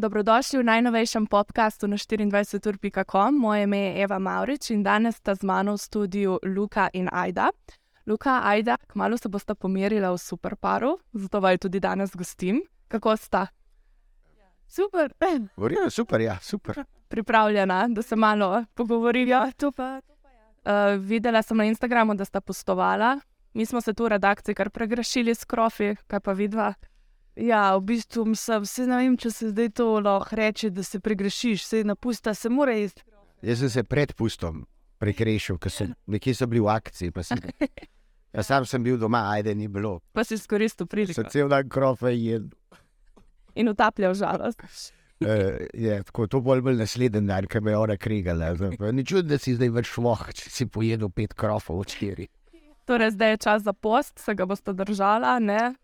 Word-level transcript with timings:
Dobrodošli 0.00 0.58
v 0.58 0.64
najnovejšem 0.64 1.28
podkastu 1.28 1.84
na 1.84 2.00
24.com. 2.00 3.36
Moje 3.36 3.68
ime 3.68 3.78
je 3.78 4.02
Eva 4.02 4.18
Maurič 4.18 4.70
in 4.72 4.80
danes 4.82 5.20
sta 5.20 5.34
z 5.36 5.44
mano 5.44 5.76
v 5.76 5.80
studiu 5.80 6.38
Luka 6.40 6.88
in 6.96 7.04
Aida. 7.12 7.52
Luka 8.08 8.40
in 8.40 8.44
Aida, 8.48 8.76
kmalo 8.88 9.18
se 9.20 9.28
bosta 9.28 9.54
pomerila 9.54 10.08
v 10.12 10.18
superparu, 10.18 10.96
zato 11.12 11.40
vaju 11.40 11.58
tudi 11.58 11.80
danes 11.80 12.16
gostim. 12.16 12.62
Kako 12.88 13.16
sta? 13.16 13.46
Super, 14.68 15.12
Vrija, 15.56 15.90
super, 15.90 16.20
ja, 16.20 16.38
super. 16.40 16.84
Pripravljena, 17.08 17.88
da 17.88 18.02
se 18.02 18.16
malo 18.16 18.64
pogovorijo. 18.74 19.52
to 19.56 19.72
pa. 19.72 20.00
Uh, 20.00 20.96
videla 20.96 21.42
sem 21.42 21.56
na 21.56 21.64
Instagramu, 21.64 22.14
da 22.14 22.24
sta 22.24 22.40
postovala. 22.40 23.20
Mi 23.52 23.66
smo 23.66 23.80
se 23.80 23.92
tu 23.92 24.04
v 24.04 24.08
redakciji 24.08 24.54
kar 24.54 24.70
pregrešili 24.70 25.34
s 25.34 25.44
krofi, 25.44 25.94
kaj 26.06 26.20
pa 26.20 26.32
vidva. 26.32 26.74
Ja, 27.40 27.76
v 27.78 27.86
bistvu 27.88 28.26
sem, 28.36 28.60
vse 28.60 28.84
ne 28.88 28.98
vem, 29.00 29.16
če 29.16 29.30
se 29.32 29.48
zdaj 29.54 29.70
to 29.80 29.86
lahko 30.04 30.36
reče, 30.36 30.68
da 30.76 30.84
se 30.84 31.00
pregrešiš, 31.00 31.64
se 31.64 31.80
napusta, 31.88 32.34
se 32.36 32.50
mora 32.52 32.74
jesti. 32.76 33.04
Jaz 33.42 33.62
sem 33.62 33.70
se 33.72 33.84
pred 33.88 34.12
pustom 34.12 34.66
prekrešil, 35.00 35.56
ker 35.56 35.72
sem 35.72 35.94
nekje 36.10 36.34
so 36.36 36.48
bili 36.50 36.60
v 36.60 36.68
akciji. 36.68 37.12
Sem, 37.24 37.40
ja, 38.36 38.44
sam 38.44 38.66
sem 38.68 38.84
bil 38.84 39.00
doma, 39.00 39.24
ajde 39.32 39.54
ni 39.56 39.70
bilo. 39.72 39.98
Pa 40.12 40.24
si 40.28 40.36
izkoristil 40.36 40.88
priliko 40.90 41.16
Sem 41.16 41.30
cel 41.32 41.48
dan 41.48 41.68
krofe 41.72 42.12
jedel. 42.12 42.52
in 43.54 43.72
utapljal 43.72 44.14
žalost. 44.14 44.60
Uh, 45.20 45.64
je, 45.76 46.02
tako, 46.08 46.26
to 46.26 46.40
bolj 46.40 46.60
bolj 46.64 46.78
naslednji 46.80 47.24
dan, 47.28 47.48
ki 47.48 47.60
me 47.60 47.72
je 47.72 47.76
ona 47.76 47.96
krigala. 47.96 48.52
Ni 48.92 49.04
čudno, 49.04 49.32
da 49.32 49.38
si 49.40 49.56
zdaj 49.56 49.72
več 49.80 49.90
šloh, 49.96 50.28
če 50.32 50.52
si 50.52 50.68
pojedel 50.68 51.08
pet 51.12 51.32
krofov 51.36 51.80
od 51.82 51.92
štiri. 51.92 52.28
Torej, 52.88 53.14
zdaj 53.16 53.34
je 53.36 53.40
čas 53.48 53.64
za 53.64 53.72
post, 53.72 54.18
se 54.18 54.34
ga 54.34 54.46
boste 54.48 54.72
držala, 54.76 55.38
ne? 55.40 55.74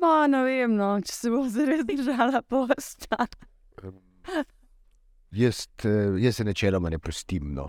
No, 0.00 0.26
ne 0.28 0.42
vem, 0.44 0.74
no, 0.76 0.96
če 1.00 1.12
se 1.14 1.32
bom 1.32 1.48
zares 1.50 1.84
držala 1.88 2.42
posta. 2.42 3.26
Jaz, 5.36 5.66
uh, 5.84 6.16
jaz 6.20 6.40
se 6.40 6.44
načeloma 6.44 6.90
ne 6.92 6.98
prostim. 6.98 7.54
No. 7.54 7.68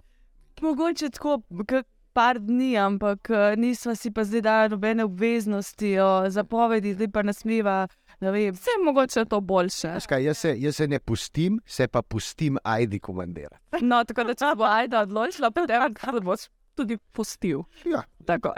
Mogoče 0.61 1.09
tako, 1.13 1.41
kak 1.67 1.87
par 2.17 2.39
dni, 2.41 2.71
ampak 2.81 3.29
eh, 3.29 3.55
nisva 3.61 3.93
si 3.95 4.09
pa 4.09 4.23
zdaj 4.25 4.41
dala 4.41 4.69
nobene 4.73 5.05
obveznosti, 5.05 5.91
o 6.01 6.09
zapovedi, 6.33 6.95
zdaj 6.97 7.11
pa 7.13 7.21
nasmiva. 7.21 7.75
Vse 8.21 8.73
je 8.73 8.83
mogoče 8.85 9.25
to 9.29 9.37
boljše. 9.41 9.91
Kaj, 10.09 10.23
jaz, 10.25 10.37
se, 10.37 10.55
jaz 10.57 10.75
se 10.75 10.87
ne 10.87 10.99
pustim, 10.99 11.59
se 11.65 11.87
pa 11.87 12.01
pustim, 12.01 12.57
ajdi 12.63 12.99
komandira. 12.99 13.59
No, 13.81 14.01
tako 14.03 14.25
da 14.31 14.33
če 14.33 14.55
bo 14.57 14.65
Aida 14.65 15.03
odločila, 15.05 15.51
potem 15.53 15.93
kar 15.93 16.17
boš 16.25 16.47
tudi 16.77 16.97
postil. 17.11 17.63
Ja. 17.85 18.03
Tako, 18.27 18.51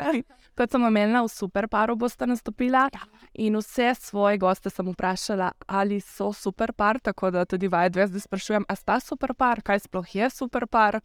kot 0.58 0.74
sem 0.74 0.84
omenila, 0.84 1.22
v 1.24 1.30
superparu 1.32 1.96
boste 1.96 2.26
nastopila 2.28 2.88
in 3.34 3.56
vse 3.60 3.94
svoje 3.96 4.40
goste 4.42 4.70
sem 4.74 4.88
vprašala, 4.92 5.52
ali 5.68 6.02
so 6.02 6.34
superpar, 6.34 7.00
tako 7.00 7.32
da 7.32 7.46
tudi 7.46 7.70
vaju 7.72 7.90
dve 7.96 8.08
zdaj 8.10 8.26
sprašujem, 8.28 8.66
a 8.68 8.76
sta 8.76 9.00
superpar, 9.00 9.62
kaj 9.64 9.86
sploh 9.88 10.16
je 10.16 10.30
superpar. 10.30 11.00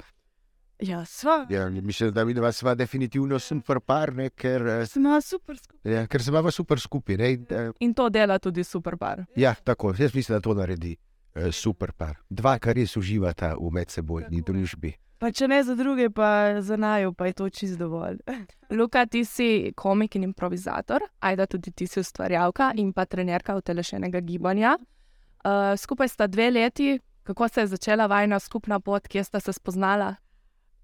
ja, 0.80 1.04
sva. 1.04 1.46
Ja, 1.50 1.68
mislim, 1.70 2.10
da 2.12 2.24
mi 2.24 2.34
dva 2.34 2.52
sva 2.52 2.74
definitivno 2.74 3.38
super 3.38 3.80
par, 3.80 4.14
ne, 4.14 4.30
ker, 4.30 4.66
eh, 4.66 4.86
Sva 4.86 5.20
super 5.20 5.56
skupaj. 5.56 5.92
ja, 5.92 6.06
ker 6.06 6.22
se 6.22 6.30
imamo 6.30 6.50
super 6.50 6.80
skupaj. 6.80 7.16
Ne, 7.16 7.32
in, 7.32 7.46
eh, 7.50 7.70
In 7.80 7.94
to 7.94 8.08
dela 8.08 8.38
tudi 8.38 8.64
superpar. 8.64 9.24
Ja, 9.36 9.54
tako, 9.54 9.94
jaz 9.98 10.14
mislim, 10.14 10.36
da 10.36 10.40
to 10.40 10.54
naredi 10.54 10.96
eh, 11.34 11.52
super 11.52 11.92
par. 11.92 12.16
Dva, 12.30 12.58
kar 12.58 12.74
res 12.74 12.96
uživata 12.96 13.54
v 13.60 13.70
medsebojni 13.70 14.42
družbi. 14.42 14.94
Pa 15.24 15.30
če 15.32 15.46
ne 15.48 15.56
za 15.64 15.72
druge, 15.72 16.10
pa 16.12 16.60
za 16.60 16.76
naju, 16.76 17.14
pa 17.16 17.30
je 17.30 17.32
to 17.32 17.46
čist 17.48 17.78
dovolj. 17.80 18.18
Luka, 18.78 19.06
ti 19.08 19.22
si 19.24 19.72
komik 19.72 20.18
in 20.18 20.26
improvizator, 20.26 21.00
ajda 21.24 21.46
tudi 21.48 21.72
ti 21.72 21.86
si 21.88 22.02
ustvarjalka 22.02 22.74
in 22.76 22.90
pa 22.92 23.06
trenerka 23.08 23.56
utelešenega 23.56 24.20
gibanja. 24.20 24.74
Uh, 24.76 25.72
skupaj 25.80 26.12
sta 26.12 26.26
dve 26.28 26.50
leti, 26.50 26.98
kako 27.24 27.48
se 27.48 27.64
je 27.64 27.72
začela 27.72 28.06
vajna 28.06 28.38
skupna 28.38 28.80
pot, 28.80 29.08
kje 29.08 29.24
sta 29.24 29.40
se 29.40 29.56
spoznala? 29.56 30.10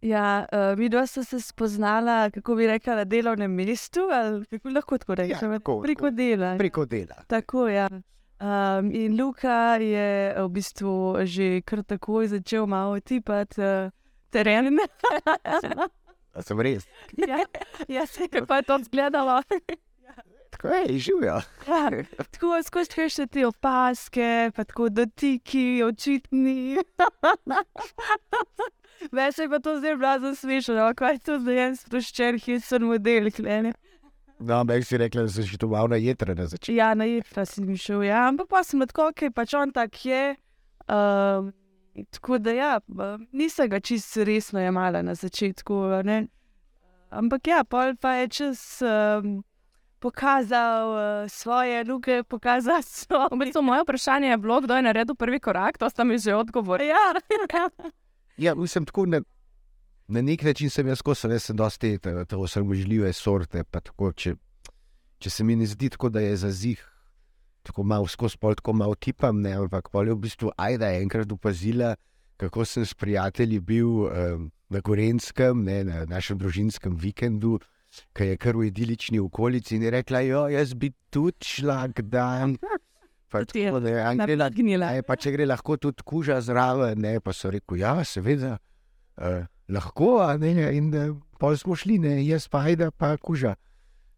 Ja, 0.01 0.47
uh, 0.49 0.73
mi 0.79 0.89
dva 0.89 1.05
sta 1.07 1.25
se 1.25 1.43
spoznala, 1.45 2.31
kako 2.33 2.57
bi 2.57 2.73
rekla, 2.73 3.03
na 3.03 3.05
delovnem 3.05 3.53
mestu, 3.53 4.09
ali 4.09 4.47
kako 4.47 4.73
lahko 4.73 4.99
tako 5.05 5.21
rečemo, 5.21 5.61
tako, 5.61 5.81
preko 5.85 6.11
dela. 6.11 6.57
Preko 6.57 6.89
dela. 6.89 7.21
Tako, 7.29 7.69
ja. 7.69 7.91
Um, 8.41 8.89
in 8.89 9.21
Luka 9.21 9.77
je 9.77 10.33
v 10.33 10.49
bistvu 10.49 11.29
že 11.29 11.61
kar 11.61 11.85
takoj 11.85 12.33
začel 12.33 12.65
malo 12.67 13.01
tipati 13.05 13.61
uh, 13.61 13.93
teren. 14.31 14.79
A 16.37 16.43
sem 16.47 16.61
res. 16.63 16.87
ja, 17.19 17.45
ja, 17.89 18.07
se 18.07 18.29
Kako 18.31 18.55
je 18.55 18.63
to 18.63 18.79
izgledalo? 18.79 19.43
Tako 20.51 20.69
je, 20.69 20.99
živijo. 20.99 21.41
Ja, 21.69 21.91
tako 22.31 22.63
skozi 22.63 23.09
še 23.11 23.27
te 23.27 23.47
opaske, 23.47 24.51
pa 24.55 24.65
tako 24.65 24.89
dotiki, 24.93 25.83
očitni. 25.83 26.79
Veš, 29.17 29.39
je 29.39 29.49
pa 29.49 29.59
to 29.59 29.79
zdaj 29.79 29.97
blazno 29.97 30.35
smešno, 30.35 30.91
kaj 30.97 31.15
je 31.15 31.23
to 31.25 31.39
zdaj 31.41 31.63
en 31.67 31.79
sproščen 31.79 32.41
hitsor 32.43 32.85
model, 32.85 33.31
klene. 33.33 33.73
No, 34.41 34.61
ampak 34.61 34.85
si 34.85 34.97
rekla, 35.01 35.27
da 35.29 35.33
si 35.33 35.43
že 35.45 35.59
to 35.61 35.69
malo 35.69 35.89
na 35.93 35.97
jedra 36.01 36.35
na 36.35 36.47
začetku. 36.49 36.73
Ja, 36.77 36.95
na 36.95 37.05
jedra 37.05 37.45
si 37.45 37.65
mi 37.65 37.77
šel, 37.77 38.05
ja, 38.09 38.27
ampak 38.29 38.49
pa 38.49 38.63
sem 38.65 38.81
tako, 38.89 39.11
ker 39.17 39.33
pač 39.37 39.55
on 39.57 39.73
tak 39.73 39.97
je. 40.05 40.37
Um, 40.89 41.53
tako 42.11 42.39
da 42.39 42.53
ja, 42.53 42.81
nisem 43.33 43.69
ga 43.69 43.81
čisto 43.81 44.25
resno 44.25 44.61
jemala 44.61 45.03
na 45.03 45.15
začetku, 45.15 45.75
ne. 46.05 46.27
Ampak 47.11 47.47
ja, 47.47 47.65
pol 47.65 47.97
pa 48.01 48.15
je 48.23 48.29
čez. 48.29 48.83
Um, 48.83 49.45
Pokazal 50.01 50.89
uh, 50.97 51.31
svoje 51.31 51.85
luke, 51.85 52.23
pokazal 52.33 52.81
V 52.81 52.85
svoje. 52.85 53.37
bistvu, 53.37 53.63
moje 53.63 53.83
vprašanje 53.83 54.29
je 54.29 54.39
bilo, 54.39 54.61
kdo 54.61 54.77
je 54.77 54.83
naredil 54.83 55.15
prvi 55.15 55.41
korak, 55.41 55.79
to 55.79 55.91
sta 55.91 56.05
mi 56.05 56.19
že 56.19 56.35
odgovorili. 56.35 56.89
Ja, 56.89 57.13
Ja, 58.41 58.55
mislim, 58.55 58.87
tako 58.87 59.07
na, 59.07 59.21
na 60.09 60.23
nek 60.23 60.43
način 60.43 60.71
sem 60.71 60.89
jaz, 60.89 61.03
ko 61.03 61.15
sem 61.15 61.31
jaz 61.31 61.43
sem 61.43 61.57
dosti 61.57 61.99
te, 61.99 62.25
te 62.25 62.37
osamožljive 62.37 63.13
sorte. 63.13 63.65
pa 63.65 63.81
Tako, 63.81 64.13
če, 64.13 64.35
če 65.19 65.31
se 65.31 65.45
mi 65.45 65.57
ne 65.57 65.67
zdi 65.67 65.91
tako, 65.91 66.09
da 66.09 66.21
je 66.21 66.37
za 66.37 66.51
zih, 66.51 66.81
tako 67.71 67.87
malo 67.87 68.09
skozi 68.11 68.39
pol, 68.41 68.57
tako 68.59 68.75
malo 68.75 68.95
tipam, 68.99 69.41
ne, 69.41 69.55
ampak 69.55 69.91
pol 69.95 70.11
je 70.11 70.15
v 70.17 70.23
bistvu 70.27 70.51
Ajda 70.59 70.91
je 70.91 71.03
enkrat 71.05 71.33
opazila, 71.33 71.95
kako 72.41 72.65
sem 72.67 72.87
s 72.87 72.95
prijatelji 72.99 73.61
bil 73.61 73.89
um, 74.09 74.49
na 74.71 74.81
Gorenskem, 74.81 75.63
ne, 75.65 75.85
na 75.85 76.05
našem 76.11 76.39
družinskem 76.39 76.97
vikendu, 76.99 77.61
ki 78.15 78.33
je 78.33 78.39
kar 78.41 78.59
v 78.59 78.71
idilični 78.71 79.21
okolici 79.23 79.77
in 79.77 79.87
je 79.87 79.93
rekla, 79.95 80.23
jo, 80.27 80.47
jaz 80.51 80.75
bi 80.75 80.91
tudi 81.11 81.47
šla 81.47 81.87
kdaj. 81.95 82.57
Pa 83.31 83.45
tako, 83.47 83.79
je 83.87 84.03
Angela 84.03 84.49
Napignila. 84.49 84.91
E, 84.99 85.05
pa 85.07 85.15
če 85.15 85.31
gre 85.31 85.47
lahko 85.47 85.77
tudi 85.79 86.03
kuža 86.03 86.41
zraven, 86.43 86.99
ne, 86.99 87.21
pa 87.23 87.31
so 87.31 87.53
rekli, 87.55 87.85
ja, 87.85 87.95
seveda, 88.03 88.57
uh, 89.23 89.45
lahko, 89.71 90.17
ne, 90.43 90.55
in 90.75 90.91
uh, 90.91 91.15
pol 91.39 91.55
smo 91.59 91.79
šli, 91.79 92.01
ne, 92.03 92.17
jaz 92.27 92.49
pa 92.51 92.65
ajda, 92.67 92.91
pa 92.91 93.15
kuža 93.15 93.55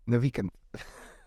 na 0.09 0.21
vikend. 0.23 0.55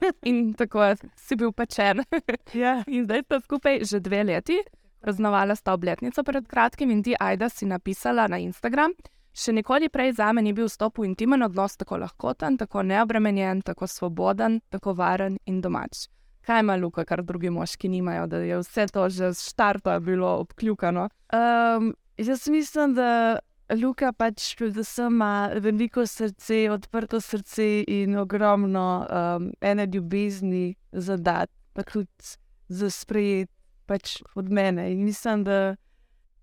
In 0.30 0.54
tako 0.54 0.94
si 1.16 1.36
bil 1.36 1.52
pečen. 1.52 2.04
ja. 2.54 2.84
In 2.88 3.06
zdaj 3.06 3.26
sta 3.26 3.40
skupaj 3.40 3.84
že 3.84 4.00
dve 4.00 4.24
leti, 4.24 4.60
praznovala 5.02 5.56
sta 5.56 5.74
obletnico 5.74 6.24
pred 6.24 6.48
kratkim 6.48 6.92
in 6.92 7.04
ti, 7.04 7.16
Aida, 7.20 7.50
si 7.50 7.66
napisala 7.66 8.28
na 8.28 8.40
Instagram. 8.42 8.96
Še 9.36 9.52
nikoli 9.52 9.90
prej 9.92 10.14
za 10.16 10.32
me 10.32 10.42
ni 10.42 10.54
bil 10.56 10.70
vstop 10.70 11.02
v 11.02 11.10
intimen 11.10 11.44
odnos 11.44 11.76
tako 11.76 12.00
lahkoten, 12.00 12.56
tako 12.58 12.86
neobremenjen, 12.88 13.66
tako 13.68 13.88
svoboden, 13.88 14.62
tako 14.72 14.96
varen 14.96 15.36
in 15.46 15.60
domač. 15.62 16.08
Kaj 16.46 16.62
ima 16.62 16.78
Luka, 16.78 17.04
kar 17.06 17.24
drugi 17.26 17.50
moški 17.50 17.90
nimajo, 17.90 18.28
da 18.32 18.40
je 18.46 18.62
vse 18.62 18.86
to 18.94 19.10
že 19.10 19.34
z 19.34 19.50
štarta 19.50 20.00
bilo 20.00 20.30
obkljukano? 20.46 21.10
Um, 21.34 21.96
jaz 22.18 22.48
mislim, 22.48 22.94
da 22.96 23.40
Luka 23.74 24.12
pač 24.14 24.52
predvsem 24.60 25.14
ima 25.14 25.50
veliko 25.58 26.06
srce, 26.06 26.68
odprto 26.70 27.18
srce 27.22 27.84
in 27.88 28.18
ogromno 28.18 29.06
um, 29.10 29.52
ene 29.62 29.88
ljubezni 29.94 30.76
za 30.92 31.18
dati, 31.18 31.54
pa 31.74 31.84
tudi 31.84 32.38
za 32.70 32.90
sprejet 32.90 33.50
pač 33.86 34.22
od 34.36 34.52
mene. 34.52 34.92
In 34.94 35.04
mislim, 35.04 35.44
da 35.44 35.76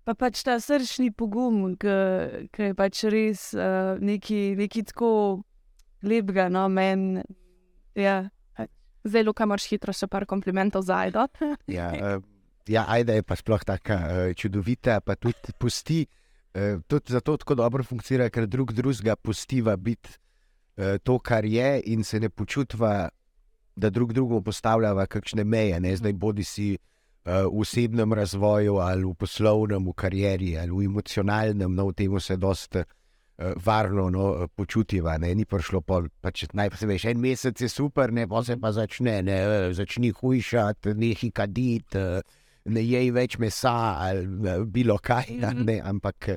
pa 0.03 0.15
pač 0.19 0.43
ta 0.43 0.57
srčni 0.59 1.13
pogum, 1.15 1.77
ki 1.79 2.67
je 2.67 2.75
pač 2.75 3.05
res 3.07 3.53
uh, 3.55 3.95
nekaj, 4.03 4.55
nekaj 4.59 4.85
tako 4.91 5.11
lepega, 6.03 6.49
no, 6.51 6.67
meni. 6.67 7.23
Ja. 7.95 8.27
Zdaj, 9.03 9.23
Luka, 9.27 9.47
moraš 9.47 9.67
hitro 9.71 9.95
še 9.95 10.07
par 10.11 10.23
komplimentov 10.27 10.83
za 10.87 10.99
Aido. 11.03 11.23
Ja, 11.71 11.87
uh, 11.91 12.19
ja, 12.67 12.83
ajda 12.87 13.15
je 13.15 13.23
pa 13.23 13.35
sploh 13.39 13.63
tako 13.63 13.95
uh, 13.95 14.35
čudovita, 14.35 14.99
pa 15.03 15.15
tudi 15.15 15.55
pusti. 15.59 16.03
Uh, 16.53 16.81
tudi 16.87 17.13
zato 17.13 17.37
tako 17.37 17.55
dobro 17.55 17.83
funkcionira, 17.83 18.29
ker 18.29 18.45
drug 18.47 18.73
drugega 18.77 19.15
pustiva 19.15 19.73
biti 19.77 20.09
uh, 20.77 20.99
to, 21.03 21.17
kar 21.19 21.45
je, 21.45 21.81
in 21.85 22.03
se 22.03 22.19
ne 22.19 22.29
počutva, 22.29 23.09
da 23.75 23.89
drug 23.89 24.13
drugemu 24.13 24.41
postavljava 24.41 25.05
kakšne 25.05 25.43
meje. 25.43 25.79
Ne? 25.79 25.95
Zdaj, 25.97 26.13
bodi 26.13 26.43
si 26.43 26.75
uh, 26.77 27.31
v 27.49 27.61
osebnem 27.65 28.13
razvoju, 28.13 28.77
ali 28.77 29.03
v 29.03 29.13
poslovnem, 29.13 29.87
v 29.87 29.93
karieri, 29.93 30.57
ali 30.57 30.71
v 30.71 30.85
emocionalnem, 30.85 31.73
no, 31.73 31.87
v 31.89 31.97
tem 31.97 32.19
se 32.19 32.37
dosta 32.37 32.83
uh, 32.85 33.53
varno 33.65 34.09
no, 34.09 34.47
počutiva. 34.55 35.17
Ne? 35.17 35.33
Ni 35.35 35.45
prišlo, 35.45 35.81
pol, 35.81 36.11
pač 36.21 36.45
najprej 36.53 36.89
veš, 36.93 37.09
en 37.09 37.19
mesec 37.21 37.65
je 37.65 37.69
super, 37.69 38.13
ne 38.13 38.27
pa 38.27 38.43
se 38.43 38.57
pa 38.61 38.71
začne, 38.71 39.21
ne, 39.25 39.41
eh, 39.41 39.73
začni 39.73 40.13
hujšati, 40.13 40.93
nehi 40.93 41.31
kaditi. 41.31 41.97
Uh, 41.97 42.41
ne 42.65 42.81
jej 42.81 43.11
več 43.11 43.37
mesa 43.37 43.73
ali 43.99 44.27
bilo 44.65 44.97
kaj, 44.97 45.25
mm 45.29 45.41
-hmm. 45.41 45.65
ne, 45.65 45.81
ampak 45.83 46.29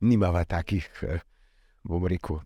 nimava 0.00 0.44
takih, 0.44 0.88
eh, 1.02 1.20
bom 1.82 2.06
rekel, 2.06 2.40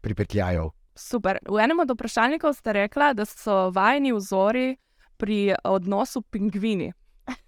pripetljajev. 0.00 0.70
Super. 0.94 1.38
V 1.48 1.58
enem 1.58 1.80
od 1.80 1.90
vprašalnikov 1.90 2.54
ste 2.54 2.72
rekli, 2.72 3.14
da 3.14 3.24
so 3.24 3.70
vajni 3.70 4.12
vzori 4.12 4.76
pri 5.16 5.54
odnosu 5.64 6.22
pingvini. 6.22 6.92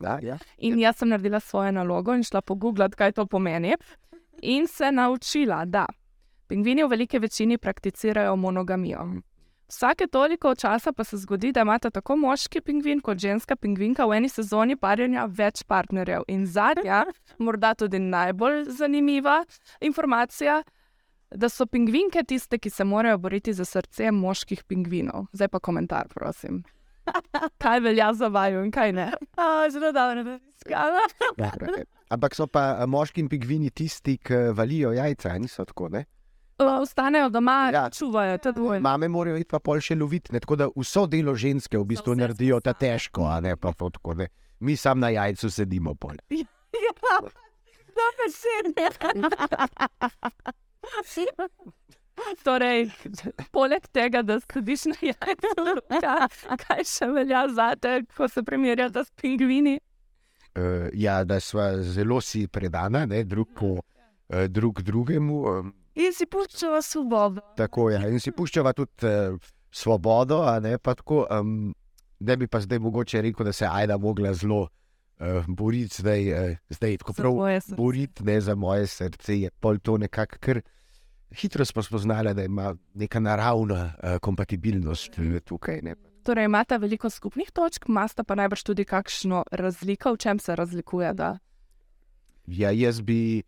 Ja, 0.01 0.19
ja. 0.23 0.39
In 0.59 0.79
jaz 0.81 0.97
sem 0.97 1.09
naredila 1.09 1.41
svojo 1.41 1.73
nalogo 1.73 2.15
in 2.15 2.23
šla 2.25 2.41
pogooglati, 2.41 2.97
kaj 2.97 3.13
to 3.13 3.27
pomeni. 3.27 3.75
In 4.43 4.67
se 4.67 4.93
naučila, 4.93 5.65
da 5.65 5.87
pingvini 6.47 6.85
v 6.85 6.89
veliki 6.89 7.19
večini 7.19 7.59
prakticirajo 7.59 8.37
monogamijo. 8.37 9.07
Vsake 9.69 10.07
toliko 10.07 10.55
časa 10.55 10.93
pa 10.93 11.05
se 11.05 11.17
zgodi, 11.17 11.53
da 11.53 11.61
imata 11.61 11.91
tako 11.91 12.17
moški 12.17 12.61
pingvin 12.61 13.01
kot 13.01 13.19
ženska 13.19 13.57
pingvinka 13.57 14.07
v 14.07 14.21
eni 14.21 14.29
sezoni 14.31 14.77
parjenja 14.77 15.27
več 15.27 15.65
partnerjev. 15.67 16.23
In 16.29 16.47
zadnja, 16.47 17.03
morda 17.39 17.75
tudi 17.75 17.99
najbolj 17.99 18.65
zanimiva 18.79 19.41
informacija, 19.81 20.63
da 21.35 21.49
so 21.51 21.67
pingvinke 21.67 22.23
tiste, 22.23 22.59
ki 22.59 22.71
se 22.71 22.85
morajo 22.85 23.19
boriti 23.19 23.53
za 23.53 23.65
srce 23.65 24.13
moških 24.15 24.63
pingvinov. 24.65 25.27
Zdaj 25.33 25.49
pa 25.49 25.59
komentar, 25.59 26.09
prosim. 26.15 26.63
Kaj 27.63 27.81
velja 27.81 28.13
za 28.15 28.29
vaju 28.29 28.65
in 28.65 28.71
kaj 28.71 28.93
ne? 28.93 29.11
A, 29.39 29.67
zelo 29.71 29.93
dobro, 29.93 30.23
da 30.25 30.39
si 30.39 30.51
skala. 30.63 31.03
Ampak 32.11 32.35
so 32.35 32.47
pa 32.47 32.77
eh, 32.81 32.87
moški 32.87 33.23
in 33.23 33.29
pingvini 33.29 33.71
tisti, 33.71 34.17
ki 34.19 34.51
valijo 34.55 34.93
jajca, 34.95 35.35
niso 35.39 35.65
tako. 35.65 35.89
Ne? 35.95 36.05
Ostanejo 36.59 37.29
doma, 37.29 37.71
Ja. 37.73 37.83
ja. 37.83 37.91
čuvajo, 37.91 38.39
to 38.39 38.49
je 38.49 38.53
dvojno. 38.53 38.81
Mame 38.81 39.09
morajo 39.09 39.37
iti 39.37 39.51
pa 39.51 39.59
pol 39.59 39.81
še 39.81 39.95
loviti, 39.95 40.33
ne? 40.33 40.41
tako 40.41 40.57
da 40.57 40.69
vso 40.77 41.07
delo 41.07 41.35
ženske 41.35 41.79
v 41.79 41.85
bistvu 41.85 42.15
vse 42.15 42.21
naredijo 42.23 42.61
ta 42.61 42.73
težko, 42.73 43.27
a 43.29 43.41
ne 43.41 43.57
pa 43.57 43.73
tako. 43.91 44.15
Ne? 44.15 44.29
Mi 44.61 44.77
sam 44.77 45.01
na 45.01 45.09
jajcu 45.13 45.51
sedimo 45.51 45.95
pol. 45.95 46.17
Ja, 46.77 46.93
dobro 47.97 48.27
se 48.29 48.49
Torej, 52.45 52.91
poleg 53.53 53.87
tega, 53.93 54.23
da 54.23 54.37
sediš 54.41 54.85
na 54.93 54.97
jajcu, 55.01 55.75
kaj, 55.89 56.29
kaj 56.67 56.85
še 56.85 57.09
velja 57.13 57.47
za 57.53 57.71
te, 57.81 58.03
ko 58.17 58.29
se 58.29 58.43
primerjate 58.43 59.05
s 59.05 59.13
pingvini? 59.21 59.79
Uh, 60.57 60.89
ja, 60.93 61.25
da 61.25 61.41
smo 61.41 61.65
zelo 61.85 62.21
si 62.21 62.47
predana, 62.49 63.07
ne? 63.07 63.25
drug, 63.25 63.49
po, 63.57 63.73
uh, 63.81 64.45
drug 64.49 64.83
drugemu. 64.83 65.41
Um, 65.53 65.75
In 65.97 66.13
si 66.13 66.27
puščava 66.29 66.83
svobodo. 66.85 67.43
Tako 67.57 67.91
je. 67.91 68.01
In 68.13 68.21
si 68.21 68.33
puščava 68.37 68.73
tudi 68.77 69.09
uh, 69.09 69.37
svobodo, 69.73 70.43
ne 70.61 70.77
pa 70.79 70.95
tako. 70.95 71.25
Um, 71.33 71.75
da 72.21 72.37
bi 72.37 72.47
pa 72.49 72.61
zdaj 72.61 72.81
mogoče 72.81 73.23
rekel, 73.23 73.45
da 73.45 73.53
se 73.53 73.67
Aida 73.69 73.97
mogla 74.01 74.33
zelo 74.35 74.63
uh, 74.63 75.45
boriti, 75.49 76.01
zdaj, 76.01 76.33
uh, 76.33 76.57
zdaj 76.69 76.97
tako 77.03 77.13
prav 77.13 77.33
boriti, 77.77 78.25
ne 78.25 78.41
za 78.41 78.55
moje 78.55 78.87
srce. 78.87 79.41
Je 79.41 79.51
pol 79.51 79.79
to 79.79 79.99
nekako 79.99 80.41
kar. 80.41 80.61
Hitro 81.37 81.65
smo 81.65 81.83
spoznali, 81.83 82.35
da 82.35 82.45
ima 82.45 82.75
neka 82.95 83.21
naravna 83.21 83.93
uh, 84.03 84.19
kompatibilnost 84.21 85.19
uh, 85.19 85.41
tukaj. 85.45 85.81
Ne. 85.83 85.97
Torej, 86.27 86.45
imate 86.45 86.79
veliko 86.79 87.11
skupnih 87.11 87.51
točk, 87.55 87.85
imate 87.89 88.25
pa 88.25 88.35
najbrž 88.35 88.63
tudi 88.63 88.85
kakšno 88.85 89.45
razliko, 89.51 90.13
v 90.13 90.19
čem 90.19 90.39
se 90.39 90.57
razlikuje. 90.57 91.13
Da? 91.15 91.39
Ja, 92.47 92.71
jaz 92.71 93.01
bi 93.01 93.39
eh, 93.39 93.43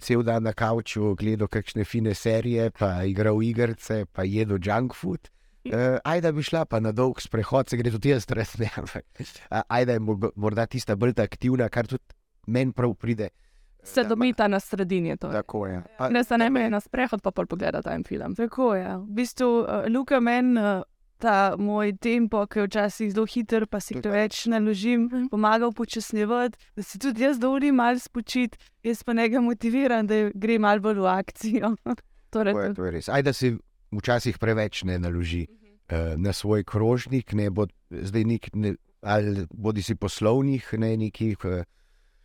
cel 0.00 0.22
dan 0.22 0.42
na 0.42 0.52
kavču 0.52 1.14
gledal 1.14 1.48
kakšne 1.48 1.84
fine 1.84 2.14
serije, 2.14 2.70
pa 2.70 3.04
igral 3.04 3.42
igrice, 3.42 4.04
pa 4.12 4.22
jedel 4.24 4.58
junk 4.62 4.94
food. 4.94 5.28
Uh, 5.64 5.72
ajda 6.04 6.32
bi 6.32 6.42
šla 6.42 6.64
pa 6.64 6.80
na 6.80 6.90
dolg 6.92 7.20
sprehod, 7.22 7.68
se 7.70 7.76
gre 7.76 7.90
tudi 7.90 8.10
jaz, 8.10 8.24
res 8.30 8.56
ne. 8.58 8.66
ampak, 8.76 9.04
a, 9.50 9.62
Ajda 9.68 9.92
je 9.92 10.00
mo- 10.00 10.32
morda 10.36 10.66
tista 10.66 10.96
bolj 10.96 11.12
ta 11.14 11.22
aktivna, 11.22 11.68
kar 11.68 11.86
tudi 11.86 12.02
meni 12.46 12.72
prav 12.72 12.94
pride. 12.94 13.28
Se 13.84 14.02
Da, 14.02 14.08
domita 14.08 14.48
na 14.48 14.60
sredini. 14.60 15.16
Tako 15.16 15.66
je. 15.66 15.82
Pa, 15.98 16.08
Ne 16.08 16.24
se 16.24 16.38
ne 16.38 16.50
meje 16.50 16.70
na 16.70 16.80
sprehod, 16.80 17.22
pa 17.22 17.30
pol 17.30 17.46
pogledate 17.46 17.90
en 17.90 18.02
film. 18.04 18.34
Tako 18.34 18.74
je. 18.74 18.96
V 18.96 19.06
bistvu, 19.08 19.48
uh, 19.60 19.86
Luka, 19.90 20.20
meni 20.20 20.58
uh, 20.58 20.82
ta 21.22 21.54
moj 21.58 21.92
tempo, 22.02 22.40
ki 22.46 22.58
je 22.58 22.66
včasih 22.66 23.12
zelo 23.14 23.26
hiter, 23.30 23.66
pa 23.70 23.78
si 23.80 23.94
preveč 23.94 24.46
naložim, 24.50 25.06
pomaga 25.30 25.68
upočasnjevati, 25.70 26.58
da 26.76 26.82
si 26.82 26.98
tudi 26.98 27.22
jaz 27.22 27.38
dovolim 27.38 27.78
malo 27.78 27.98
spočiti, 28.02 28.58
jaz 28.82 29.04
pa 29.06 29.14
nekaj 29.14 29.38
motiviram, 29.40 30.06
da 30.06 30.30
gre 30.34 30.58
malo 30.58 30.80
bolj 30.82 30.98
v 30.98 31.10
akcijo. 31.12 31.74
Torej, 32.34 32.54
to, 32.54 32.60
je, 32.60 32.74
to 32.74 32.84
je 32.84 32.90
res. 32.90 33.08
Ajda 33.08 33.32
si 33.32 33.52
včasih 33.92 34.38
preveč 34.38 34.82
ne 34.88 34.98
naloži 34.98 35.44
uh, 35.46 36.16
na 36.16 36.32
svoj 36.32 36.64
krožnik, 36.64 37.32
ne 37.36 37.50
bo 37.50 37.68
zdaj 37.90 38.24
nek, 38.24 38.50
ne, 38.56 38.74
ali 39.02 39.46
bodi 39.52 39.82
si 39.82 39.94
poslovnih, 39.94 40.74
ne 40.78 40.96
nekih. 40.96 41.38
Uh, 41.44 41.62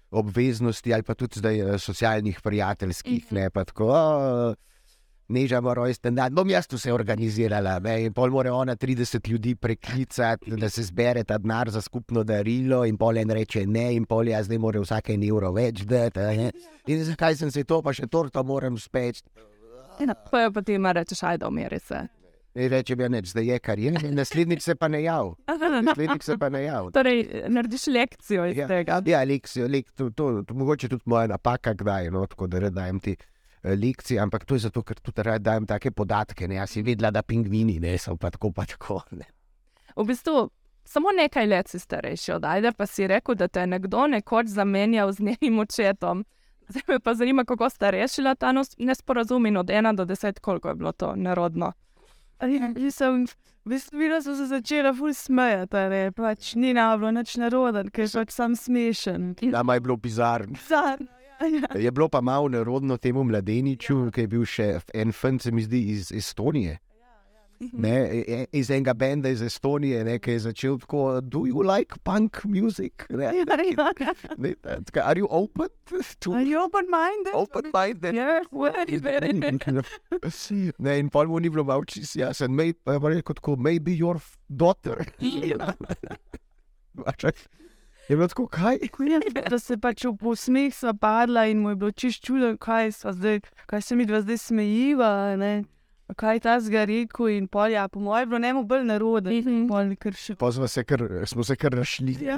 Obveznosti, 0.09 0.93
ali 0.93 1.03
pa 1.03 1.13
tudi 1.19 1.35
zdaj 1.41 1.59
eh, 1.59 1.77
socialnih, 1.77 2.37
prijateljskih, 2.41 3.25
Mhm. 3.27 3.35
ne 3.35 3.49
pa 3.49 3.65
tako. 3.67 3.89
"O, 3.91 4.53
Nežamo 5.27 5.73
rojsten 5.75 6.15
dan, 6.15 6.31
bom 6.31 6.47
jaz 6.49 6.69
vse 6.71 6.93
organizirala. 6.93 7.79
Ne? 7.83 7.97
In 8.05 8.13
pol 8.15 8.31
mora 8.31 8.53
ona 8.55 8.75
30 8.79 9.27
ljudi 9.27 9.55
preklicati, 9.55 10.55
da 10.55 10.69
se 10.69 10.83
zbere 10.83 11.23
ta 11.23 11.37
denar 11.37 11.69
za 11.69 11.81
skupno 11.81 12.23
darilo, 12.23 12.85
in 12.87 12.97
pol 12.97 13.17
en 13.17 13.31
reče 13.35 13.65
ne, 13.67 13.89
in 13.95 14.05
pol 14.05 14.27
jaz 14.31 14.47
zdaj 14.47 14.57
mora 14.57 14.79
vsake 14.79 15.13
en 15.13 15.23
evro 15.27 15.51
več 15.51 15.83
dati. 15.83 16.19
In 16.87 17.03
zakaj 17.03 17.35
sem 17.35 17.51
se 17.51 17.63
to, 17.67 17.81
pa 17.83 17.91
še 17.93 18.07
torto 18.07 18.43
moram 18.43 18.77
speči. 18.79 19.23
pa 20.31 20.39
je 20.39 20.51
pa 20.51 20.61
ti 20.61 20.73
ima 20.73 20.91
rečeš, 20.91 21.23
ajde, 21.23 21.45
umiri 21.45 21.79
se. 21.79 22.07
In 22.55 22.69
reče 22.71 22.95
mi, 22.95 23.09
da 23.09 23.21
zdaj 23.21 23.45
je 23.45 23.59
kar 23.59 23.79
je, 23.79 23.91
naslednjič 23.91 24.61
se 24.63 24.75
pa 24.75 24.87
ne 24.87 25.03
jav. 25.03 25.35
Naslednjič 25.83 26.23
se 26.23 26.37
pa 26.37 26.49
ne 26.49 26.63
jav. 26.63 26.91
Torej, 26.91 27.27
narediš 27.47 27.87
lekcijo 27.87 28.45
iz 28.45 28.57
Ja. 28.57 28.67
tega. 28.67 29.01
Ja, 29.05 29.23
lekcijo, 29.23 29.67
lek, 29.67 29.91
to, 29.91 30.09
to, 30.09 30.43
to, 30.47 30.53
mogoče 30.53 30.87
tudi 30.89 31.03
moja 31.05 31.27
napaka, 31.27 31.73
kdaj, 31.73 32.09
no, 32.11 32.25
tako 32.25 32.47
da 32.47 32.69
dajem 32.69 32.99
ti 32.99 33.15
eh, 33.63 33.75
lekcije, 33.75 34.19
ampak 34.19 34.45
to 34.45 34.55
je 34.55 34.67
zato, 34.67 34.83
ker 34.83 34.99
tudi 34.99 35.23
rad 35.23 35.41
dajem 35.41 35.65
take 35.65 35.91
podatke. 35.91 36.47
Ne. 36.47 36.55
Jaz 36.55 36.75
si 36.75 36.81
vedela, 36.81 37.11
da 37.11 37.21
pingvini 37.21 37.79
ne 37.79 37.97
so 37.97 38.15
pa 38.17 38.29
tako, 38.29 38.51
pa 38.51 38.65
tako. 38.65 39.01
Ne. 39.11 39.25
V 39.95 40.05
bistvu, 40.05 40.49
samo 40.85 41.11
nekaj 41.17 41.47
let 41.47 41.67
si 41.67 41.79
starejši 41.79 42.31
od 42.31 42.45
Ajde, 42.45 42.71
pa 42.71 42.85
si 42.85 43.07
rekel, 43.07 43.35
da 43.35 43.47
te 43.47 43.59
je 43.59 43.67
nekdo 43.67 44.07
nekoč 44.07 44.47
zamenjal 44.47 45.11
z 45.11 45.19
njenim 45.19 45.59
očetom. 45.59 46.25
Zdaj 46.67 46.83
me 46.87 46.99
pa 46.99 47.13
zanima, 47.13 47.45
kako 47.45 47.69
sta 47.69 47.89
rešila 47.89 48.35
ta 48.35 48.53
nesporazum 48.77 49.45
in 49.45 49.57
od 49.57 49.69
ena 49.69 49.93
do 49.93 50.05
deset, 50.05 50.39
koliko 50.39 50.69
je 50.69 50.75
bilo 50.75 50.91
to 50.91 51.15
nerodno. 51.15 51.71
Ja, 52.41 52.91
sem, 52.91 53.25
videla 53.65 54.21
sem 54.21 54.35
se 54.35 54.45
začela 54.45 54.93
ful 54.93 55.13
smejati, 55.13 55.77
ne, 55.89 56.01
pač 56.11 56.53
ni 56.55 56.73
nam 56.73 56.99
bilo 56.99 57.11
nič 57.11 57.33
naroden, 57.41 57.89
ker 57.89 58.05
je 58.05 58.11
pač 58.13 58.35
sam 58.35 58.55
smešen. 58.55 59.33
Nama 59.41 59.73
je 59.73 59.79
bilo 59.79 59.97
bizarno. 59.97 60.53
Bizarno, 60.53 61.07
ja. 61.41 61.67
Je 61.85 61.91
bilo 61.91 62.09
pa 62.09 62.21
malo 62.21 62.47
nerodno 62.49 62.97
temu 62.97 63.23
mladeniču, 63.23 64.11
ki 64.11 64.21
je 64.21 64.27
bil 64.27 64.45
še 64.45 64.67
en 64.93 65.11
fant, 65.11 65.41
se 65.41 65.51
mi 65.51 65.61
zdi, 65.61 65.81
iz 65.91 66.11
Estonije. 66.11 66.79
Ne, 67.73 67.89
e- 68.13 68.25
e- 68.29 68.45
iz 68.53 68.69
enega 68.69 68.93
benda 68.93 69.29
iz 69.29 69.41
Estonije, 69.41 70.03
ne, 70.05 70.19
ki 70.19 70.31
je 70.31 70.39
začel 70.39 70.75
tako, 70.77 71.21
do 71.21 71.39
you 71.39 71.63
like 71.65 71.97
punk 72.05 72.43
music? 72.45 72.93
Ne, 73.09 73.23
Ja, 73.23 73.31
ja, 73.33 73.57
ja. 73.97 74.13
ne, 74.37 74.51
tako, 74.85 74.99
are 75.01 75.19
you 75.19 75.27
open 75.29 75.67
to 76.19 76.33
Are 76.33 76.45
you 76.45 76.61
open-minded? 76.61 77.33
open 77.33 77.71
minded? 77.73 78.13
Yeah, 78.13 78.45
very, 78.53 78.97
very. 79.01 79.33
Ne, 80.79 80.99
in 80.99 81.09
pol 81.09 81.25
mu 81.27 81.39
ni 81.41 81.49
bilo 81.49 81.63
malo 81.65 81.81
čisto 81.89 82.19
jasen, 82.21 82.53
May- 82.53 82.77
rekel 82.85 83.33
tako, 83.41 83.55
maybe 83.57 83.91
your 83.97 84.21
daughter. 84.49 85.01
Je 88.07 88.15
bilo 88.15 88.27
tako, 88.27 88.47
kaj? 88.47 88.77
Da 89.51 89.59
se 89.59 89.77
pač 89.77 90.05
v 90.05 90.15
posmeh 90.15 90.75
sva 90.75 90.93
padla 90.93 91.47
in 91.51 91.59
mu 91.59 91.69
je 91.73 91.75
bilo 91.75 91.91
čist 91.91 92.23
čudno, 92.23 92.53
kaj, 92.57 92.91
sva 92.91 93.13
zdaj, 93.13 93.41
kaj 93.67 93.81
se 93.81 93.95
mi 93.95 94.05
dva 94.07 94.21
zdaj 94.23 94.37
smejiva. 94.37 95.35
Ne? 95.35 95.63
Kaj 96.15 96.35
je 96.35 96.39
ta 96.39 96.53
zgarekel 96.63 97.27
in 97.35 97.49
pol, 97.51 97.73
ja, 97.75 97.87
po 97.91 97.99
mojem, 97.99 98.21
je 98.21 98.27
bilo 98.27 98.39
njemu 98.39 98.63
bolj 99.67 99.95
kar 99.99 100.15
še. 100.15 100.37
Pa 100.39 100.51
smo 100.55 100.67
se 100.67 100.83
kar, 100.87 101.03
smo 101.27 101.43
se 101.43 101.55
kar 101.59 101.75
rašli. 101.75 102.15
Ja. 102.23 102.37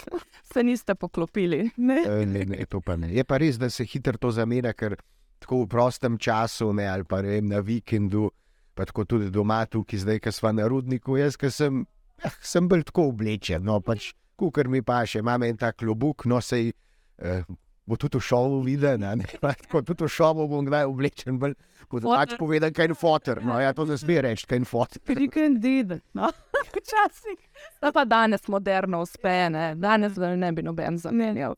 Se 0.52 0.62
niste 0.62 0.94
poklopili. 0.94 1.70
Ne. 1.76 2.02
E, 2.06 2.26
Ne, 2.26 2.44
ne, 2.44 2.64
to 2.66 2.80
pa 2.80 2.96
ne. 2.96 3.10
Je 3.14 3.24
pa 3.24 3.38
res, 3.38 3.58
da 3.58 3.70
se 3.70 3.84
hitro 3.84 4.18
to 4.18 4.30
zamenja, 4.30 4.72
ker 4.74 4.96
tako 5.42 5.64
v 5.64 5.68
prostem 5.70 6.18
času, 6.18 6.72
ne, 6.74 6.86
ali 6.90 7.04
pa 7.04 7.20
vem, 7.22 7.48
na 7.50 7.60
vikendu, 7.62 8.30
pa 8.74 8.86
tako 8.86 9.04
tudi 9.04 9.30
doma, 9.30 9.64
tukaj 9.66 10.02
zdaj, 10.04 10.20
ki 10.22 10.32
smo 10.34 10.52
na 10.54 10.66
rudniku, 10.70 11.18
jaz, 11.18 11.38
ki 11.38 11.50
sem, 11.50 11.84
eh, 12.22 12.34
sem 12.42 12.68
bolj 12.68 12.86
tako 12.90 13.08
oblečen, 13.10 13.62
no 13.66 13.78
pač, 13.80 14.12
kukar 14.40 14.70
mi 14.72 14.80
pa 14.82 15.02
še, 15.06 15.20
imam 15.24 15.44
en 15.46 15.58
tak 15.60 15.80
klobuk, 15.82 16.26
no 16.30 16.40
sej. 16.44 16.72
Eh, 17.20 17.42
Bo 17.90 17.96
tudi 17.98 18.20
v 18.20 18.22
šovu 18.22 18.60
viden? 18.62 19.02
Pa 19.42 19.50
tako 19.60 19.80
tudi 19.82 20.04
v 20.06 20.10
šovu 20.14 20.44
bom 20.46 20.62
kdaj 20.68 20.86
oblečen, 20.86 21.40
bolj 21.42 21.56
kot 21.90 22.04
Foter. 22.04 22.18
pač 22.20 22.34
povedan, 22.38 22.74
kaj 22.76 22.86
je 22.86 22.94
fotor. 22.94 23.40
No, 23.42 23.56
ja, 23.58 23.72
to 23.74 23.82
ne 23.88 23.96
sme 23.98 24.20
reči, 24.22 24.46
kaj 24.46 24.60
je 24.62 24.68
fotor. 24.68 25.02
Kriken 25.08 25.56
dedek, 25.58 26.04
no. 26.14 26.30
Včasih. 26.76 27.40
Da 27.82 27.90
pa 27.90 28.04
danes 28.06 28.46
moderno 28.46 29.02
uspe, 29.02 29.50
ne? 29.50 29.72
danes 29.74 30.14
ne 30.16 30.52
bi 30.54 30.62
noben 30.62 31.00
zamenjal. 31.02 31.56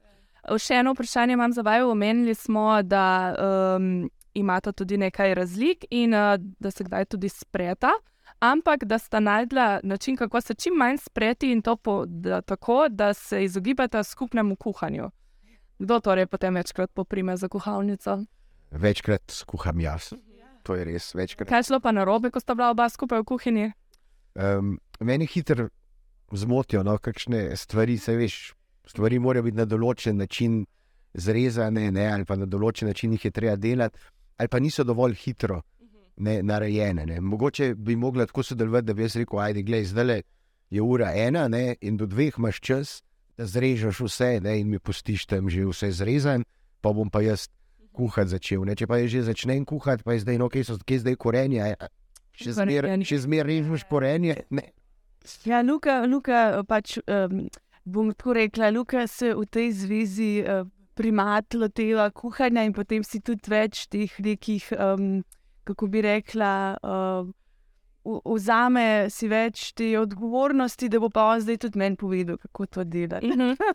Še 0.57 0.81
eno 0.81 0.95
vprašanje 0.97 1.37
imam 1.37 1.53
za 1.53 1.63
vaju. 1.67 1.93
Omenili 1.93 2.35
smo, 2.35 2.81
da 2.83 3.05
um, 3.77 4.09
imata 4.35 4.73
tudi 4.73 4.97
nekaj 4.97 5.35
razlik 5.37 5.85
in 5.91 6.17
uh, 6.17 6.39
da 6.41 6.73
se 6.73 6.87
kdaj 6.89 7.11
tudi 7.13 7.29
spreta. 7.29 7.93
Ampak 8.43 8.85
da 8.85 8.99
sta 8.99 9.21
najdla 9.21 9.81
način, 9.83 10.17
kako 10.17 10.41
se 10.41 10.55
čim 10.55 10.75
manj 10.75 10.97
spreti 10.97 11.53
in 11.53 11.63
to 11.63 11.77
po, 11.77 12.05
da, 12.07 12.41
tako, 12.41 12.89
da 12.89 13.15
se 13.15 13.45
izogibata 13.45 14.03
skupnemu 14.03 14.57
kuhanju. 14.57 15.11
Kdo 15.79 16.01
torej 16.01 16.27
potem 16.27 16.55
večkrat 16.55 16.91
poprime 16.95 17.37
za 17.37 17.49
kuhalnico? 17.49 18.25
Večkrat 18.71 19.43
kuham 19.47 19.81
jaz. 19.81 20.13
To 20.63 20.75
je 20.75 20.85
res, 20.85 21.15
večkrat. 21.15 21.49
Kaj 21.49 21.59
je 21.59 21.63
šlo 21.63 21.81
pa 21.81 21.93
na 21.93 22.05
robe, 22.05 22.31
ko 22.31 22.41
sta 22.41 22.55
bila 22.55 22.71
oba 22.71 22.89
skupaj 22.89 23.21
v 23.23 23.25
kuhinji? 23.25 23.71
Um, 24.35 24.79
meni 25.01 25.27
hitro 25.27 25.69
zmotijo, 26.33 26.83
no, 26.83 26.99
kakšne 26.99 27.57
stvari, 27.57 27.99
se 27.99 28.17
veš, 28.17 28.55
stvari 28.87 29.19
morajo 29.19 29.43
biti 29.43 29.57
na 29.57 29.67
določen 29.67 30.19
način 30.19 30.65
zrezane, 31.15 31.91
ne, 31.93 32.07
ali 32.13 32.25
pa 32.25 32.37
na 32.37 32.47
določen 32.47 32.89
način 32.89 33.13
jih 33.13 33.25
je 33.25 33.31
treba 33.31 33.57
delati, 33.57 33.99
ali 34.39 34.49
pa 34.49 34.59
niso 34.59 34.85
dovolj 34.85 35.15
hitro 35.15 35.61
ne, 36.17 36.43
narejene. 36.43 37.07
Ne. 37.07 37.21
Mogoče 37.21 37.75
bi 37.75 37.97
mogla 37.97 38.27
tako 38.27 38.43
sodelovati, 38.43 38.87
da 38.87 38.95
bi 38.95 39.03
jaz 39.03 39.17
rekel: 39.17 39.39
Ajde, 39.41 39.63
gledaj, 39.63 39.85
zdaj 39.85 40.23
je 40.71 40.83
ura 40.83 41.13
ena 41.15 41.49
ne, 41.49 41.77
in 41.81 41.97
do 41.97 42.07
dveh 42.07 42.33
imaš 42.39 42.61
čas, 42.61 43.03
da 43.37 43.47
zrežeš 43.47 44.01
vse 44.01 44.41
ne, 44.41 44.61
in 44.61 44.69
mi 44.71 44.79
postiš 44.79 45.27
tam 45.27 45.51
že 45.51 45.65
vse 45.67 45.91
zrezan, 45.93 46.45
pa 46.81 46.93
bom 46.93 47.11
pa 47.11 47.21
jaz 47.21 47.49
kuhati 47.93 48.31
začel. 48.31 48.65
Ne. 48.65 48.75
Če 48.77 48.87
pa 48.87 48.97
je 48.97 49.09
že 49.09 49.23
začnem 49.23 49.65
kuhati, 49.65 50.03
pa 50.03 50.13
je 50.13 50.21
zdaj, 50.25 50.39
no, 50.39 50.49
kje 50.49 50.65
so 50.65 50.79
kje 50.85 50.99
zdaj 51.05 51.17
korenja. 51.17 51.75
a- 51.81 51.89
Še 52.33 52.55
zmeraj 52.57 53.05
zmer 53.05 53.45
režeš 53.47 53.85
korenje. 53.85 54.37
Ne. 54.51 54.71
Ja, 55.45 55.61
Luka, 55.63 56.01
Luka 56.09 56.63
pač, 56.65 56.97
um, 57.05 57.49
bom 57.85 58.09
tako 58.15 58.33
rekla, 58.41 58.71
Luka 58.73 59.07
se 59.07 59.35
v 59.37 59.45
tej 59.47 59.69
zvezi 59.73 60.31
uh, 60.43 60.65
primat 60.95 61.55
loteva 61.55 62.11
kuhanja 62.11 62.65
in 62.65 62.73
potem 62.73 63.05
si 63.05 63.21
tudi 63.21 63.51
več 63.53 63.87
teh 63.93 64.11
nekih, 64.19 64.73
um, 64.73 65.23
kako 65.65 65.87
bi 65.87 66.03
rekla, 66.03 66.53
uh, 66.77 67.29
v- 68.05 68.21
vzame 68.27 68.85
si 69.09 69.29
več 69.29 69.73
te 69.73 69.93
odgovornosti, 69.97 70.89
da 70.89 70.99
bo 70.99 71.09
pa 71.09 71.25
on 71.27 71.41
zdaj 71.41 71.59
tudi 71.59 71.79
meni 71.79 71.97
povedal, 71.97 72.37
kako 72.39 72.67
to 72.69 72.85
dela. 72.85 73.21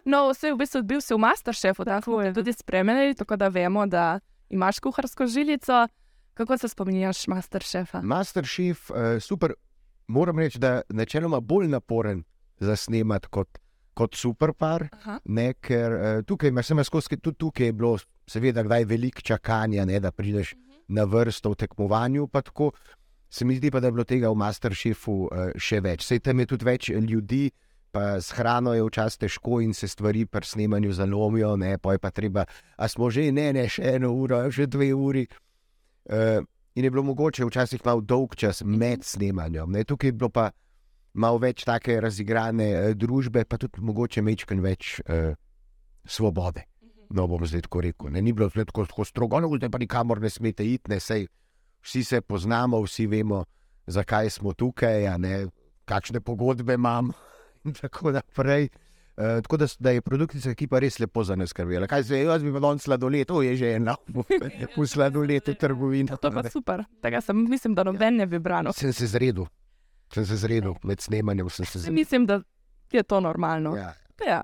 No, 0.06 0.30
vse 0.30 0.52
v 0.52 0.58
bistvu 0.58 0.84
bil 0.84 1.02
si 1.02 1.14
v 1.14 1.20
Masterchefu, 1.20 1.86
Tako 1.86 2.22
je. 2.22 2.34
tudi 2.34 2.54
spremljali, 2.54 3.16
tako 3.16 3.36
da 3.36 3.48
vemo, 3.50 3.86
da 3.86 4.20
imaš 4.50 4.80
kuharsko 4.80 5.28
žilico. 5.28 5.88
Kako 6.34 6.58
se 6.58 6.68
spominjaš 6.68 7.28
Masterchefa? 7.28 8.02
Masterchef, 8.02 8.90
uh, 8.90 8.98
super. 9.20 9.54
Moram 10.08 10.40
reči, 10.40 10.60
da 10.60 10.68
je 10.70 10.82
načeloma 10.92 11.40
bolj 11.40 11.68
naporen 11.68 12.24
za 12.60 12.76
snemati 12.76 13.28
kot, 13.28 13.58
kot 13.94 14.16
superpar. 14.16 14.88
Aha. 14.94 15.20
Ne, 15.26 15.54
ker 15.56 15.92
uh, 15.92 16.00
tukaj 16.24 16.50
imaš 16.50 16.68
samo 16.68 16.84
skozi, 16.84 17.18
tudi 17.18 17.38
tukaj 17.38 17.66
je 17.66 17.74
bilo, 17.74 17.98
seveda, 18.26 18.64
kdaj 18.64 18.86
veliko 18.86 19.22
čakanja, 19.22 19.86
ne, 19.86 20.00
da 20.00 20.12
prideš 20.12 20.54
na 20.88 21.04
vrsto 21.04 21.52
v 21.52 21.56
tekmovanju. 21.56 22.28
pa 22.28 22.42
tako. 22.42 22.72
Se 23.30 23.46
mi 23.46 23.56
zdi 23.56 23.72
pa, 23.72 23.80
da 23.80 23.88
je 23.88 23.92
bilo 23.92 24.04
tega 24.04 24.30
v 24.32 24.40
Masterchefu 24.40 25.28
uh, 25.28 25.52
še 25.60 25.82
več. 25.84 26.06
Sej 26.08 26.22
tam 26.24 26.40
je 26.40 26.46
tudi 26.48 26.66
več 26.66 26.90
ljudi, 26.90 27.52
pa 27.92 28.22
s 28.24 28.32
hrano 28.32 28.74
je 28.74 28.86
včasih 28.88 29.20
težko 29.20 29.60
in 29.62 29.74
se 29.74 29.88
stvari 29.88 30.26
pri 30.26 30.46
snemanju 30.48 30.94
zalomijo, 30.94 31.56
ne, 31.60 31.78
pa 31.78 31.98
je 31.98 32.00
pa 32.00 32.12
treba, 32.12 32.46
a 32.78 32.88
smo 32.88 33.10
že, 33.12 33.32
ne, 33.32 33.52
ne, 33.54 33.68
še 33.68 33.84
eno 33.98 34.14
uro, 34.16 34.46
še 34.52 34.68
dve 34.72 34.94
uri. 34.96 35.26
Uh, 36.08 36.40
in 36.80 36.88
je 36.88 36.94
bilo 36.94 37.04
mogoče 37.04 37.46
včasih 37.46 37.84
malo 37.86 38.02
dolg 38.02 38.36
čas 38.36 38.64
med 38.64 39.04
snemanjem. 39.04 39.76
Ne. 39.76 39.84
Tukaj 39.84 40.14
je 40.14 40.16
bilo 40.16 40.30
pa 40.32 40.52
malo 41.18 41.42
več 41.44 41.66
take 41.68 42.00
razigrane 42.00 42.70
uh, 42.72 42.96
družbe, 42.96 43.44
pa 43.44 43.60
tudi 43.60 43.84
mogoče 43.84 44.24
mečken 44.24 44.64
več 44.64 45.02
uh, 45.04 45.36
svobode. 46.08 46.64
No, 47.10 47.28
bom 47.28 47.46
zdaj 47.48 47.62
tako 47.68 47.82
rekel. 47.82 48.12
Ne. 48.12 48.22
Ni 48.22 48.34
bilo 48.34 48.50
zdaj 48.50 48.66
tako, 48.72 48.86
tako 48.86 49.06
strogo, 49.06 49.40
no, 49.40 49.52
zdaj 49.58 49.70
pa 49.70 49.78
nikamor 49.78 50.22
ne 50.22 50.30
smete 50.30 50.66
iti, 50.66 50.92
ne 50.92 51.00
sej. 51.00 51.28
Vsi 51.84 52.04
se 52.04 52.22
poznamo, 52.22 52.82
vsi 52.84 53.08
vemo, 53.08 53.46
zakaj 53.88 54.30
smo 54.30 54.54
tukaj, 54.54 55.08
ne, 55.20 55.48
kakšne 55.86 56.22
pogodbe 56.22 56.74
imamo 56.74 57.14
in 57.66 57.74
tako 57.74 58.12
naprej. 58.12 58.70
Uh, 59.18 59.42
tako 59.42 59.58
da, 59.58 59.66
da 59.80 59.92
je 59.92 60.02
produkcijska 60.02 60.52
ekipa 60.54 60.80
res 60.80 61.00
lepo 61.00 61.24
za 61.24 61.36
nas 61.36 61.50
skrbela. 61.50 61.88
Kaj 61.88 62.04
se 62.04 62.18
je, 62.20 62.26
jaz 62.26 62.44
bi 62.44 62.52
pa 62.54 62.60
danes 62.62 62.84
sladoled, 62.86 63.26
to 63.28 63.42
je 63.42 63.56
že 63.58 63.72
ena 63.74 63.96
v 64.78 64.86
sladoledu 64.86 65.56
trgovina. 65.58 66.18
To 66.18 66.28
je 66.28 66.34
pa 66.34 66.50
super. 66.50 66.84
Tega 67.02 67.22
sem, 67.22 67.40
mislim, 67.50 67.74
da 67.74 67.84
noben 67.84 68.22
ne 68.22 68.28
bi 68.28 68.40
branil. 68.40 68.76
Sem 68.78 68.94
se 68.94 69.08
zredil, 69.08 69.48
sem 70.14 70.26
se 70.26 70.38
zredil 70.38 70.76
med 70.84 71.02
snemanjem. 71.02 71.50
Sem 71.50 71.66
se 71.66 71.80
zredil. 71.80 71.96
Mislim, 71.96 72.26
da 72.30 72.42
je 72.92 73.04
to 73.04 73.20
normalno. 73.20 73.74
Ja. 73.76 73.94
Ja. 74.28 74.44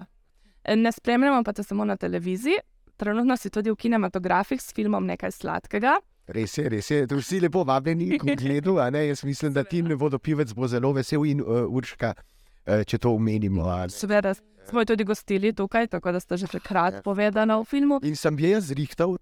Ne 0.67 0.91
spremljamo 0.91 1.43
pa 1.43 1.53
te 1.53 1.63
samo 1.63 1.85
na 1.85 1.97
televiziji. 1.97 2.57
Trenutno 2.97 3.37
si 3.37 3.49
tudi 3.49 3.71
v 3.71 3.75
kinematografih 3.75 4.61
s 4.61 4.73
filmom 4.73 5.05
Nekaj 5.05 5.31
sladkega. 5.31 5.97
Res 6.27 6.57
je, 6.57 6.69
res 6.69 6.91
je. 6.91 7.07
To 7.07 7.17
Vsi 7.19 7.41
lepo 7.43 7.63
vabljeni 7.67 8.17
k 8.17 8.23
ogledu. 8.23 8.77
a 8.79 8.89
ne. 8.89 9.07
Jaz 9.07 9.23
mislim, 9.23 9.53
da 9.53 9.63
tim 9.63 9.87
ne 9.87 9.95
bodo 9.95 10.19
pivec 10.19 10.53
bo 10.53 10.67
zelo 10.67 10.93
vesel 10.93 11.25
in 11.25 11.41
uh, 11.41 11.67
urška, 11.67 12.13
uh, 12.15 12.83
če 12.87 12.97
to 12.97 13.11
omenimo. 13.11 13.65
Seveda 13.89 14.33
smo 14.69 14.79
jo 14.79 14.85
tudi 14.85 15.03
gostili 15.03 15.53
tukaj, 15.53 15.87
tako 15.87 16.11
da 16.11 16.19
ste 16.19 16.37
že 16.37 16.47
takrat 16.47 17.03
povedali 17.03 17.51
v 17.51 17.65
filmu. 17.65 17.99
In 18.03 18.15
sem 18.15 18.39
jaz 18.39 18.71
zrihtal, 18.71 19.17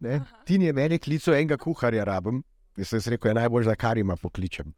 ti 0.45 0.61
je 0.61 0.73
meni 0.73 0.99
klical 0.99 1.33
enega 1.33 1.57
kuharja, 1.57 2.05
rabim. 2.05 2.43
Jaz 2.77 2.93
sem 2.93 3.01
si 3.01 3.09
rekel, 3.09 3.31
je 3.31 3.33
najbolj 3.33 3.63
za 3.63 3.75
Karima 3.75 4.15
pokličem. 4.15 4.73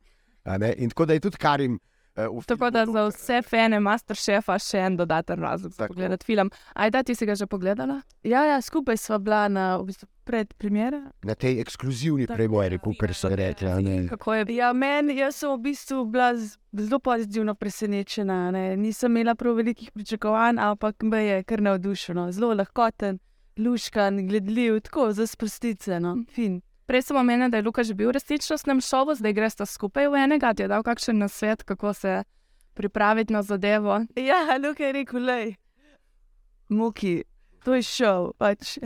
In 0.77 0.89
tako 0.89 1.05
da 1.05 1.13
je 1.13 1.19
tudi 1.19 1.37
Karim. 1.37 1.79
Uh, 2.15 2.43
Tako 2.45 2.69
da 2.69 2.85
za 2.85 3.07
vse 3.07 3.41
fane 3.41 3.79
Masterchefa 3.79 4.59
še 4.59 4.77
en 4.77 4.97
dodaten 4.97 5.39
razlog 5.41 5.71
za 5.71 5.77
Tako. 5.77 5.93
pogledati 5.93 6.25
film. 6.25 6.51
Ajda, 6.73 7.03
ti 7.03 7.15
si 7.15 7.25
ga 7.25 7.35
že 7.35 7.47
pogledala? 7.47 8.01
Ja, 8.23 8.45
ja, 8.45 8.61
skupaj 8.61 8.97
sva 8.97 9.17
bila 9.17 9.47
na 9.47 9.77
v 9.77 9.85
bistvu, 9.85 10.07
predpremiera. 10.23 11.11
na 11.23 11.35
tej 11.35 11.59
ekskluzivni 11.61 12.27
premieri, 12.27 12.77
kot 12.79 12.95
so 13.13 13.29
rekli. 13.29 13.67
a 13.67 13.81
ne. 13.81 14.07
Kako 14.07 14.33
je 14.33 14.45
Ja, 14.49 14.73
meni, 14.73 15.17
jaz 15.17 15.35
sem 15.35 15.49
v 15.49 15.57
bistvu 15.57 16.05
bila 16.05 16.35
zelo 16.71 16.99
pozitivno 16.99 17.55
presenečena. 17.55 18.51
Ne. 18.51 18.77
Nisem 18.77 19.11
imela 19.11 19.35
prav 19.35 19.55
velikih 19.55 19.91
pričakovanj, 19.91 20.59
ampak 20.59 21.03
me 21.03 21.25
je 21.25 21.43
kar 21.43 21.61
navdušeno. 21.61 22.31
Zelo 22.31 22.53
lahkoten, 22.53 23.19
luškan, 23.57 24.27
gledljiv, 24.27 24.79
tako 24.81 25.11
za 25.11 25.27
sprostice. 25.27 25.99
No. 25.99 26.17
Fin. 26.29 26.61
Prej 26.85 27.01
sem 27.01 27.17
omenila, 27.17 27.49
da 27.49 27.57
je 27.57 27.63
Luka 27.63 27.83
že 27.83 27.93
bil 27.95 28.11
v 28.11 28.19
resničnostnem 28.19 28.81
šovu, 28.81 29.15
zdaj 29.15 29.33
greš 29.33 29.53
skupaj 29.65 30.07
v 30.11 30.19
enega. 30.27 30.53
Ti 30.53 30.65
je 30.65 30.67
dal 30.67 30.83
kakšen 30.83 31.17
nasvet, 31.17 31.63
kako 31.63 31.93
se 31.93 32.23
pripraviti 32.73 33.33
na 33.33 33.41
zadevo. 33.43 34.05
Ja, 34.15 34.57
Luka 34.59 34.83
je 34.83 34.91
rekel, 34.91 35.23
lej, 35.23 35.55
muki, 36.69 37.23
to 37.63 37.73
je 37.73 37.81
šov. 37.81 38.33
Pač. 38.37 38.77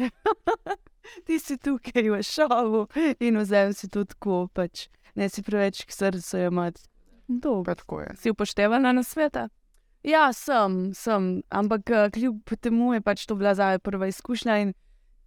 Ti 1.26 1.40
si 1.40 1.58
tukaj 1.58 2.10
v 2.12 2.20
šovu 2.20 2.88
in 3.20 3.40
vzem 3.40 3.74
si 3.74 3.88
to 3.88 4.04
tako, 4.04 4.48
pač. 4.54 4.90
ne 5.16 5.30
si 5.30 5.42
preveč 5.42 5.86
k 5.88 5.92
srcu 5.92 6.38
imati. 6.38 6.82
Pa 7.66 7.76
tako 7.76 8.02
je. 8.02 8.10
Si 8.16 8.30
upoštevala 8.30 8.92
na 8.92 9.04
sveta? 9.04 9.50
Ja, 10.04 10.32
sem, 10.34 10.94
sem, 10.94 11.42
ampak 11.50 11.90
eh, 11.90 12.10
kljub 12.14 12.44
temu 12.62 12.94
je 12.94 13.02
pač 13.02 13.26
to 13.26 13.36
bila 13.36 13.56
za 13.56 13.74
me 13.74 13.80
prva 13.80 14.08
izkušnja. 14.08 14.58
In 14.58 14.74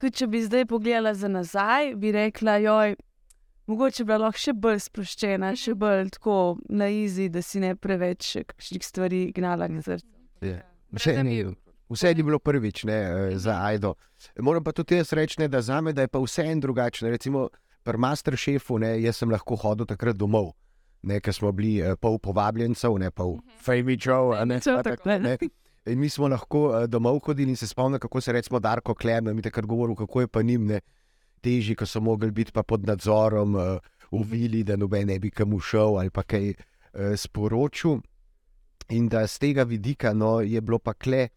tudi 0.00 0.16
če 0.16 0.28
bi 0.32 0.42
zdaj 0.44 0.66
pogledala 0.70 1.14
za 1.14 1.28
nazaj, 1.28 1.94
bi 2.00 2.12
rekla, 2.16 2.56
joj, 2.64 2.96
mogoče 3.70 4.04
bi 4.04 4.10
bila 4.10 4.26
lahko 4.26 4.40
še 4.40 4.54
bolj 4.56 4.80
sproščena, 4.86 5.52
še 5.56 5.74
bolj 5.78 6.14
tako 6.16 6.36
na 6.68 6.88
izi, 6.92 7.28
da 7.32 7.42
si 7.44 7.60
ne 7.62 7.74
preveč 7.76 8.32
kakšnih 8.52 8.86
stvari 8.86 9.24
gnala 9.36 9.68
na 9.70 9.84
srce. 9.84 10.08
Je. 10.40 10.56
Vse, 10.90 11.14
ni, 11.22 11.36
vse 11.92 12.10
je 12.10 12.22
bilo 12.24 12.40
prvič 12.42 12.84
ne, 12.88 12.94
eh, 12.94 13.38
za 13.38 13.60
Aido. 13.66 13.94
Moram 14.40 14.64
pa 14.64 14.72
tudi 14.72 14.98
jaz 14.98 15.12
reči, 15.12 15.38
ne, 15.40 15.48
da 15.48 15.60
za 15.62 15.80
me 15.80 15.92
da 15.92 16.02
je 16.02 16.08
pa 16.08 16.18
vse 16.18 16.42
en 16.50 16.60
drugačen. 16.60 17.08
Recimo 17.08 17.48
pri 17.82 17.98
Masterchefu, 17.98 18.78
ne, 18.78 18.96
jaz 19.02 19.20
sem 19.20 19.30
lahko 19.30 19.56
hodil 19.56 19.86
takrat 19.86 20.16
domov. 20.16 20.52
Ne, 21.02 21.20
ker 21.20 21.32
smo 21.32 21.52
bili 21.52 21.78
eh, 21.80 21.94
pol 21.96 22.18
povabljencev, 22.18 22.98
ne 22.98 23.10
pol 23.10 23.36
a 23.36 23.40
ne, 23.40 23.54
Fejmičev, 23.62 24.34
pa 24.40 24.82
tako, 24.82 25.04
tako, 25.04 25.18
ne. 25.22 25.36
In 25.90 25.98
mi 25.98 26.08
smo 26.08 26.28
lahko 26.28 26.60
uh, 26.68 26.84
domov 26.86 27.18
hodili 27.24 27.50
in 27.50 27.56
se 27.56 27.66
spomnim, 27.66 27.98
kako 27.98 28.20
se 28.20 28.32
recimo 28.32 28.60
Darko 28.60 28.94
Klemen, 28.94 29.34
mi 29.36 29.42
takrat 29.42 29.66
govoril, 29.66 29.96
kako 29.96 30.20
je 30.20 30.28
pa 30.28 30.42
njim 30.42 30.66
ne, 30.66 30.80
težji, 31.42 31.74
ko 31.74 31.86
so 31.86 32.00
mogli 32.00 32.30
biti 32.30 32.52
pa 32.52 32.62
pod 32.62 32.86
nadzorom 32.86 33.54
uh, 33.54 33.62
v 34.10 34.22
vili, 34.30 34.62
da 34.64 34.76
noben 34.76 35.08
ne 35.08 35.18
bi 35.18 35.30
kam 35.30 35.54
ušel 35.54 35.98
ali 35.98 36.10
pa 36.10 36.22
kaj 36.22 36.50
uh, 36.50 37.16
sporočil. 37.16 37.98
In 38.90 39.08
da 39.08 39.26
z 39.26 39.38
tega 39.38 39.62
vidika 39.62 40.12
no, 40.14 40.40
je 40.40 40.60
bilo 40.60 40.78
pa 40.78 40.94
kle 40.94 41.28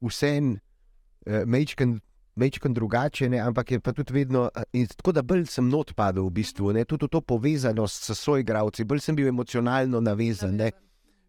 vsem 0.00 0.54
uh, 0.54 1.42
mečken. 1.46 2.00
Mečkam 2.40 2.72
drugače, 2.72 3.26
ne, 3.28 3.40
ampak 3.42 3.70
je 3.70 3.80
pa 3.80 3.92
tudi 3.92 4.14
vedno. 4.14 4.48
eh, 4.72 4.86
tako 4.96 5.12
da 5.12 5.22
bolj 5.22 5.44
sem 5.50 5.66
not 5.68 5.90
padel, 5.94 6.24
v 6.24 6.30
bistvu, 6.30 6.70
ne, 6.72 6.84
tudi 6.88 7.04
v 7.04 7.08
to 7.12 7.20
povezanost 7.20 8.06
s 8.06 8.14
svojimi, 8.16 8.86
bolj 8.86 9.00
sem 9.02 9.16
bil 9.16 9.28
emocionalno 9.28 10.00
navezan 10.00 10.54
ne, 10.56 10.70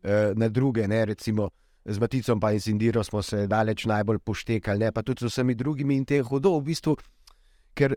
eh, 0.03 0.31
na 0.35 0.47
druge. 0.47 0.87
Ne, 0.87 1.05
recimo 1.05 1.49
z 1.85 1.99
Maticom 1.99 2.39
pa 2.39 2.51
in 2.53 2.59
Sindiro 2.61 3.03
smo 3.03 3.21
se 3.21 3.47
daleč 3.47 3.85
najbolj 3.85 4.19
poštekali, 4.19 4.79
ne, 4.79 4.91
pa 4.91 5.01
tudi 5.01 5.25
z 5.25 5.31
vsemi 5.31 5.55
drugimi 5.55 5.97
in 5.97 6.05
te 6.05 6.21
hodo, 6.21 6.57
v 6.59 6.71
bistvu, 6.71 6.95
ker 7.73 7.95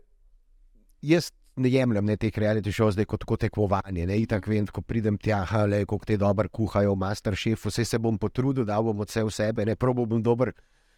jaz 1.01 1.31
ne 1.55 1.69
jemljem 1.69 2.05
ne, 2.05 2.17
teh 2.17 2.35
reality 2.35 2.73
show 2.73 2.89
zdaj 2.91 3.05
kot, 3.05 3.23
kot 3.23 3.45
tekmovanje. 3.45 4.05
Ne, 4.07 4.17
itak 4.19 4.47
vem, 4.47 4.65
ko 4.67 4.81
pridem 4.81 5.17
tja, 5.17 5.45
le 5.69 5.85
kako 5.85 6.05
te 6.05 6.17
dobro 6.17 6.49
kuhajo 6.49 6.95
v 6.95 6.99
Masterchefu, 7.05 7.69
vse 7.69 7.85
se 7.85 7.99
bom 7.99 8.17
potrudil, 8.17 8.65
da 8.65 8.81
bom 8.81 9.05
vse 9.05 9.23
v 9.23 9.31
sebe, 9.31 9.65
ne 9.65 9.75
probo 9.75 10.05
bom 10.05 10.21
dober. 10.23 10.53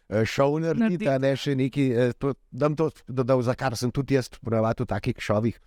eh, 0.10 0.24
Šov 0.25 0.60
narediti, 0.63 1.08
a 1.12 1.17
ne 1.20 1.36
še 1.36 1.56
neki, 1.56 1.91
eh, 1.91 2.13
to, 2.17 2.34
da 2.51 2.70
to 2.70 2.89
dodal, 3.08 3.41
za 3.44 3.53
kar 3.56 3.75
sem 3.75 3.91
tudi 3.91 4.15
jaz 4.15 4.29
ponavadi 4.39 4.84
v 4.84 4.88
takih 4.88 5.20
šovih 5.20 5.60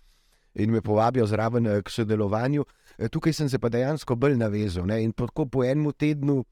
in 0.55 0.71
me 0.71 0.81
povabijo 0.81 1.25
zraven 1.27 1.67
eh, 1.67 1.81
k 1.81 1.89
sodelovanju. 1.89 2.65
Eh, 2.97 3.09
Tukaj 3.09 3.33
sem 3.33 3.49
se 3.49 3.59
pa 3.59 3.69
dejansko 3.69 4.15
bolj 4.15 4.35
navezal. 4.37 4.85
Ne? 4.85 5.03
In 5.03 5.13
po, 5.13 5.27
tako 5.27 5.45
po 5.45 5.63
enem 5.63 5.91
tednu 5.93 6.43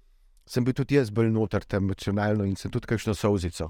sem 0.49 0.65
bil 0.65 0.73
tudi 0.73 0.97
jaz 0.97 1.11
bolj 1.13 1.29
noter 1.33 1.65
emocionalno 1.77 2.47
in 2.49 2.57
sem 2.57 2.71
tudi 2.71 2.89
kakšno 2.89 3.13
solzico 3.13 3.69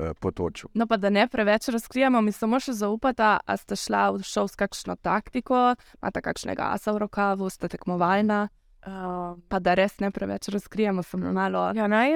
eh, 0.00 0.12
potočil. 0.20 0.70
No, 0.74 0.86
pa 0.86 0.96
da 0.96 1.10
ne 1.10 1.28
preveč 1.28 1.68
razkrijemo, 1.68 2.20
mi 2.20 2.32
samo 2.32 2.60
še 2.60 2.74
zaupata, 2.74 3.36
a 3.46 3.56
ste 3.56 3.78
šla 3.78 4.10
v 4.16 4.26
šov 4.26 4.50
s 4.50 4.58
kakšno 4.58 4.98
taktiko, 5.02 5.76
imate 6.00 6.22
kakšnega 6.22 6.72
asa 6.74 6.94
v 6.96 7.06
rokavu, 7.06 7.50
ste 7.50 7.70
tekmovalna. 7.70 8.48
Uh, 8.86 9.34
pa 9.50 9.58
da 9.58 9.72
res 9.74 9.96
ne 9.98 10.12
preveč 10.14 10.46
razkrijemo, 10.54 11.02
sem 11.02 11.24
malo. 11.34 11.64
Ja, 11.74 11.88
naj, 11.90 12.12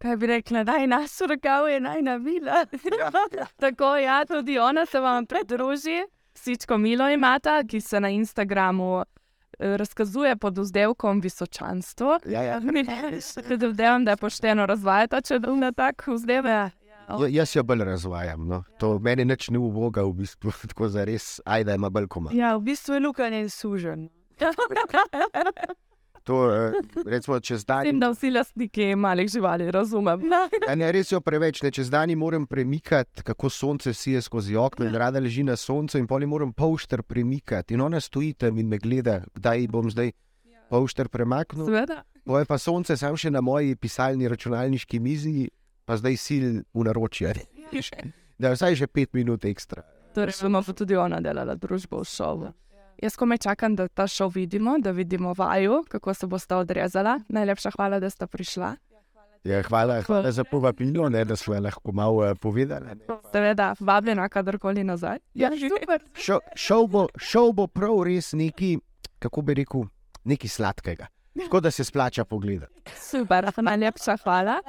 kaj 0.00 0.14
bi 0.16 0.30
rekla, 0.30 0.62
naj 0.64 0.86
nas 0.88 1.16
rokav 1.20 1.68
je 1.68 1.80
naj 1.84 2.00
navila. 2.06 2.62
Tako, 3.64 3.90
ja, 4.00 4.22
tudi 4.24 4.56
ona 4.58 4.86
se 4.88 5.00
vam 5.00 5.26
pridruži, 5.28 6.06
Sičko 6.36 6.78
Milo 6.78 7.08
imata, 7.12 7.60
ki 7.68 7.80
se 7.80 8.00
na 8.00 8.08
Instagramu 8.08 9.02
eh, 9.02 9.04
razkazuje 9.58 10.36
pod 10.36 10.58
vzdevkom 10.58 11.20
visočanstvo. 11.20 12.18
Ja, 12.26 12.42
ja. 12.42 12.60
Predvidevam, 13.46 14.04
da 14.04 14.10
je 14.10 14.16
pošteno 14.16 14.66
razvajati, 14.66 15.22
če 15.28 15.38
da 15.38 15.54
na 15.54 15.72
tak 15.72 16.06
vzdevek. 16.06 16.72
Ja, 17.08 17.26
jaz 17.28 17.56
jo 17.56 17.62
bolj 17.62 17.84
razvajam. 17.84 18.48
No. 18.48 18.64
To 18.78 18.98
meni 18.98 19.24
nič 19.24 19.50
ne 19.50 19.58
uvoga, 19.58 20.02
v 20.02 20.12
bistvu, 20.12 20.52
tako 20.70 20.88
za 20.88 21.04
res, 21.04 21.40
ajda 21.44 21.74
ima 21.74 21.90
bolj 21.90 22.08
koma. 22.08 22.30
Ja, 22.34 22.56
v 22.56 22.60
bistvu 22.72 22.94
je 22.94 23.00
Luka 23.00 23.28
njen 23.30 23.50
sužen. 23.50 24.08
To, 26.26 26.50
eh, 26.50 26.72
recimo, 27.06 27.40
čez 27.40 27.64
dan, 27.64 27.84
Mislim, 27.84 28.00
da 28.00 28.10
vsi 28.10 28.30
lastniki 28.30 28.96
malih 28.96 29.28
živali 29.30 29.70
razumem. 29.70 30.20
Ja, 30.68 30.74
ne, 30.74 30.88
res 30.92 31.12
jo 31.12 31.20
preveč, 31.22 31.60
ne, 31.62 31.70
čez 31.70 31.90
dan 31.90 32.10
moram 32.18 32.46
premikati, 32.46 33.22
kako 33.22 33.50
sonce 33.50 33.94
sije 33.94 34.22
skozi 34.22 34.56
okno 34.56 34.88
in 34.88 34.94
rada 34.94 35.22
leži 35.22 35.44
na 35.46 35.56
soncu, 35.56 35.98
in 35.98 36.06
poli 36.06 36.26
moram 36.26 36.52
polšter 36.52 37.02
premikati. 37.02 37.74
In 37.74 37.80
ona 37.80 38.00
stoji 38.00 38.32
tam 38.32 38.58
in 38.58 38.68
me 38.68 38.78
gleda, 38.78 39.20
kdaj 39.34 39.68
bom 39.70 39.90
zdaj 39.90 40.10
polšter 40.68 41.08
premaknil. 41.08 41.66
Seveda. 41.66 42.02
Moje 42.24 42.44
pa 42.44 42.58
sonce 42.58 42.96
sam 42.96 43.14
še 43.16 43.30
na 43.30 43.40
moji 43.40 43.76
pisalni 43.76 44.26
računalniški 44.28 44.98
mizi, 44.98 45.48
pa 45.86 45.94
zdaj 45.94 46.16
sil 46.26 46.46
v 46.74 46.90
naročje. 46.90 47.34
Da 48.38 48.50
je 48.50 48.56
vsaj 48.58 48.74
že 48.76 48.86
pet 48.86 49.14
minut 49.16 49.44
ekstra. 49.48 49.80
Torej, 50.12 50.34
bomo 50.42 50.60
pa 50.60 50.72
tudi 50.76 50.96
ona 50.96 51.22
delala 51.24 51.54
družbo 51.56 52.02
v 52.02 52.08
šovu. 52.08 52.50
Jaz 53.02 53.16
komaj 53.16 53.38
čakam, 53.38 53.76
da 53.76 53.88
ta 53.88 54.06
šov 54.06 54.32
vidimo, 54.34 54.78
da 54.78 54.90
vidimo 54.90 55.34
vaju, 55.38 55.84
kako 55.88 56.14
se 56.14 56.26
boste 56.26 56.54
odrezala. 56.54 57.20
Najlepša 57.28 57.70
hvala, 57.76 58.00
da 58.00 58.10
ste 58.10 58.26
prišla. 58.26 58.74
Ja, 59.44 59.62
hvala, 59.62 60.00
hvala 60.02 60.32
za 60.32 60.44
povabilo, 60.44 61.08
ne, 61.08 61.24
da 61.24 61.36
smo 61.36 61.54
lahko 61.60 61.92
malo 61.92 62.30
uh, 62.30 62.38
povedali. 62.40 62.86
ne. 62.86 62.96
Seveda, 63.32 63.74
vabljena 63.80 64.28
kadarkoli 64.28 64.84
nazaj. 64.84 65.18
Ja, 65.34 65.50
super. 65.50 66.02
Šo, 66.14 66.40
šov, 66.54 66.86
bo, 66.86 67.06
šov 67.16 67.52
bo 67.52 67.66
prav 67.66 68.02
res 68.02 68.32
neki, 68.32 68.78
kako 69.18 69.42
bi 69.42 69.54
rekel, 69.54 69.84
nekaj 70.24 70.48
sladkega. 70.48 71.06
Tako 71.44 71.60
da 71.60 71.70
se 71.70 71.84
splača 71.84 72.24
pogledati. 72.24 72.72
Super, 72.96 73.52
najlepša 73.56 74.16
hvala. 74.24 74.60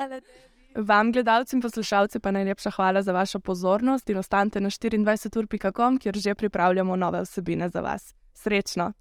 Vam, 0.77 1.11
gledalci 1.11 1.55
in 1.55 1.61
poslušalci, 1.61 2.19
pa 2.19 2.31
najlepša 2.31 2.71
hvala 2.71 3.01
za 3.01 3.11
vašo 3.11 3.39
pozornost 3.39 4.09
in 4.09 4.17
ostanite 4.17 4.61
na 4.61 4.69
24ur.com, 4.69 5.97
kjer 5.97 6.17
že 6.17 6.35
pripravljamo 6.35 6.95
nove 6.95 7.21
vsebine 7.21 7.69
za 7.69 7.81
vas. 7.81 8.13
Srečno! 8.33 8.93